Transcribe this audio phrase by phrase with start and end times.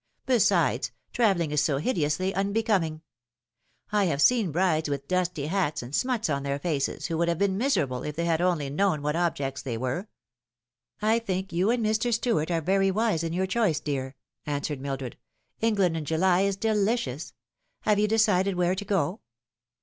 [0.25, 3.03] Besides, travelling is so hideously unbecoming.
[3.91, 7.37] I have seen brides with dusty hats and smuts on their faces who would have
[7.37, 10.07] been miserable if they had only known what objects they were."
[11.03, 12.11] "I think you and Mr.
[12.11, 14.15] Stuart are very wise in your choice, dear,"
[14.47, 15.17] answered Mildred."
[15.61, 17.33] England in July is delicious.
[17.81, 19.21] Have you decided where to go